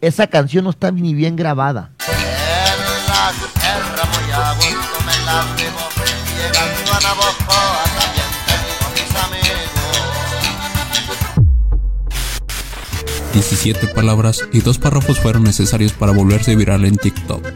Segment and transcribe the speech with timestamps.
[0.00, 1.92] Esa canción no está ni bien grabada.
[13.34, 17.46] ...17 palabras y dos párrafos fueron necesarios para volverse viral en TikTok...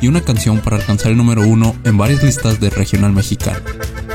[0.00, 3.60] ...y una canción para alcanzar el número uno en varias listas de regional mexicano...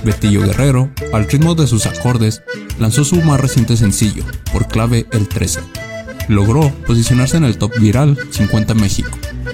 [0.03, 2.41] Betillo Guerrero, al ritmo de sus acordes,
[2.79, 5.59] lanzó su más reciente sencillo, por clave el 13.
[6.29, 9.09] Logró posicionarse en el top viral 50 México.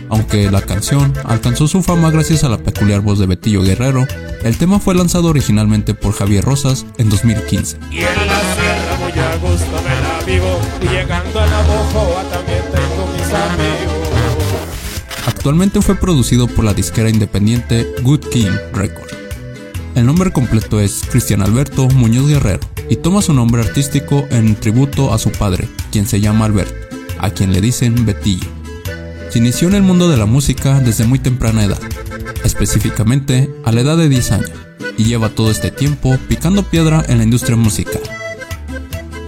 [0.10, 4.06] Aunque la canción alcanzó su fama gracias a la peculiar voz de Betillo Guerrero,
[4.44, 7.78] el tema fue lanzado originalmente por Javier Rosas en 2015.
[7.90, 12.24] Y en la sierra muy a gusto me la vivo, y llegando a la Bojoa
[12.30, 14.06] también tengo mis amigos.
[15.26, 19.16] Actualmente fue producido por la disquera independiente Good King Records.
[19.96, 25.14] El nombre completo es Cristian Alberto Muñoz Guerrero y toma su nombre artístico en tributo
[25.14, 26.76] a su padre, quien se llama Alberto,
[27.20, 28.50] a quien le dicen Betillo.
[29.30, 31.80] Se inició en el mundo de la música desde muy temprana edad,
[32.44, 34.52] específicamente a la edad de 10 años,
[34.98, 38.02] y lleva todo este tiempo picando piedra en la industria musical.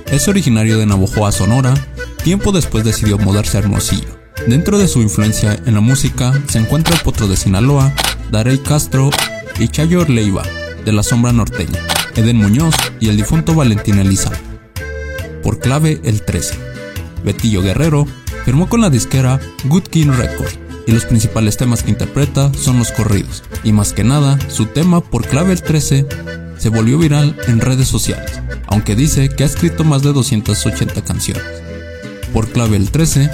[0.08, 1.74] Es originario de Navojoa, Sonora,
[2.22, 4.20] tiempo después decidió mudarse a Hermosillo.
[4.46, 7.94] Dentro de su influencia en la música se encuentra el potro de Sinaloa,
[8.30, 9.10] Darey Castro
[9.58, 10.44] y Chayo Leiva,
[10.84, 11.80] de la Sombra Norteña,
[12.18, 14.47] Eden Muñoz y el difunto Valentín Elizalde.
[15.48, 16.56] Por clave el 13.
[17.24, 18.06] Betillo Guerrero
[18.44, 22.92] firmó con la disquera Good King Records y los principales temas que interpreta son los
[22.92, 26.06] corridos, y más que nada, su tema por clave el 13
[26.58, 31.46] se volvió viral en redes sociales, aunque dice que ha escrito más de 280 canciones.
[32.34, 33.30] Por clave el 13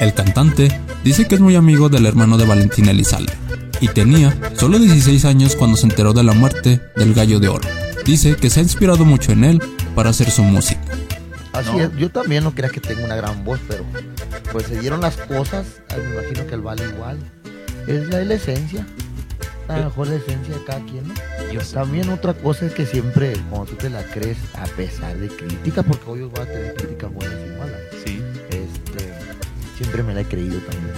[0.00, 3.32] El cantante dice que es muy amigo del hermano de Valentín Elizalde
[3.80, 7.68] y tenía solo 16 años cuando se enteró de la muerte del gallo de oro.
[8.04, 9.62] Dice que se ha inspirado mucho en él
[9.94, 10.80] para hacer su música.
[11.52, 13.84] Así es, yo también no creía que tenga una gran voz, pero
[14.52, 15.66] pues se dieron las cosas,
[15.96, 17.18] me imagino que el vale igual.
[17.88, 18.86] Es la, la esencia,
[19.66, 21.14] la mejor la esencia de cada quien, ¿no?
[21.72, 25.82] También otra cosa es que siempre, cuando tú te la crees, a pesar de crítica,
[25.82, 27.80] porque hoy voy a tener críticas buenas y malas.
[28.04, 28.17] Sí.
[29.78, 30.94] Siempre me la he creído también.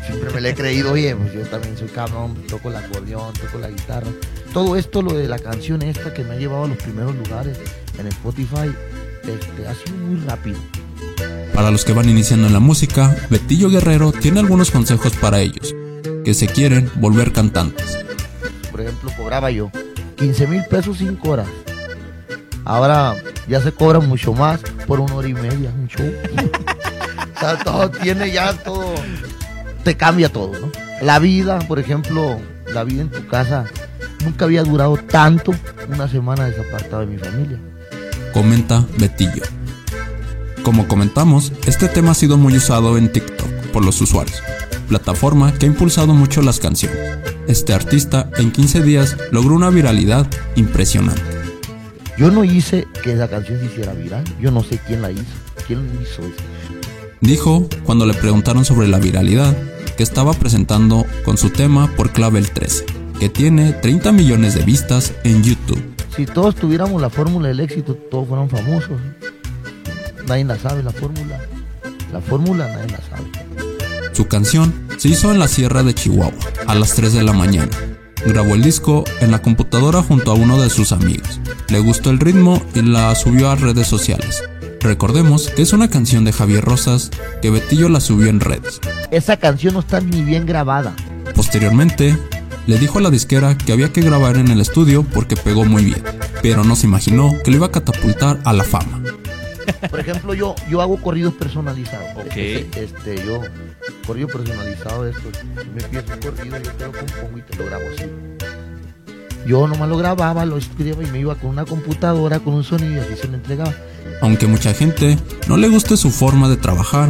[0.06, 3.58] siempre me la he creído, oye, pues yo también soy cabrón, toco el acordeón, toco
[3.58, 4.08] la guitarra.
[4.52, 7.58] Todo esto, lo de la canción esta que me ha llevado a los primeros lugares
[7.98, 8.74] en Spotify,
[9.22, 10.58] este, ha sido muy rápido.
[11.54, 15.74] Para los que van iniciando en la música, Betillo Guerrero tiene algunos consejos para ellos,
[16.24, 17.98] que se quieren volver cantantes
[18.78, 19.72] por ejemplo, cobraba yo
[20.18, 21.48] 15 mil pesos 5 horas.
[22.64, 23.16] Ahora
[23.48, 26.06] ya se cobra mucho más por una hora y media, un show.
[27.38, 28.94] o sea, todo tiene ya todo.
[29.84, 30.70] Te cambia todo, ¿no?
[31.00, 32.38] La vida, por ejemplo,
[32.72, 33.64] la vida en tu casa
[34.24, 35.54] nunca había durado tanto
[35.88, 37.58] una semana desapartado de mi familia.
[38.32, 39.42] Comenta Betillo.
[40.62, 44.42] Como comentamos, este tema ha sido muy usado en TikTok por los usuarios,
[44.88, 47.18] plataforma que ha impulsado mucho las canciones
[47.48, 51.22] este artista en 15 días logró una viralidad impresionante.
[52.18, 55.24] Yo no hice que la canción se hiciera viral, yo no sé quién la hizo,
[55.66, 56.77] quién hizo eso.
[57.20, 59.56] Dijo, cuando le preguntaron sobre la viralidad,
[59.96, 62.86] que estaba presentando con su tema por clave el 13,
[63.18, 65.82] que tiene 30 millones de vistas en YouTube.
[66.14, 69.00] Si todos tuviéramos la fórmula del éxito, todos fueran famosos.
[70.28, 71.40] Nadie la sabe, la fórmula.
[72.12, 73.30] La fórmula nadie la sabe.
[74.12, 76.32] Su canción se hizo en la Sierra de Chihuahua
[76.66, 77.70] a las 3 de la mañana.
[78.24, 81.40] Grabó el disco en la computadora junto a uno de sus amigos.
[81.68, 84.42] Le gustó el ritmo y la subió a redes sociales.
[84.88, 87.10] Recordemos que es una canción de Javier Rosas
[87.42, 88.80] que Betillo la subió en redes.
[89.10, 90.96] Esa canción no está ni bien grabada.
[91.34, 92.16] Posteriormente,
[92.66, 95.84] le dijo a la disquera que había que grabar en el estudio porque pegó muy
[95.84, 96.02] bien,
[96.40, 99.02] pero no se imaginó que le iba a catapultar a la fama.
[99.90, 102.08] Por ejemplo, yo, yo hago corridos personalizados.
[102.16, 102.36] Ok.
[102.36, 103.42] Este, yo,
[104.06, 105.30] corrido personalizado esto.
[105.74, 108.04] Me empiezo un corrido, yo te lo compongo y te lo grabo así.
[109.48, 112.96] Yo nomás lo grababa, lo escribía y me iba con una computadora, con un sonido
[112.96, 113.74] y así se lo entregaba.
[114.20, 115.16] Aunque mucha gente
[115.48, 117.08] no le guste su forma de trabajar,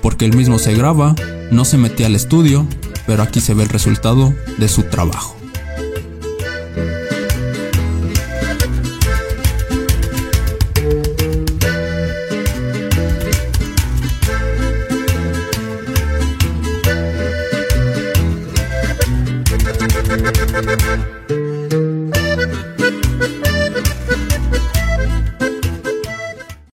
[0.00, 1.16] porque él mismo se graba,
[1.50, 2.68] no se metía al estudio,
[3.04, 5.41] pero aquí se ve el resultado de su trabajo.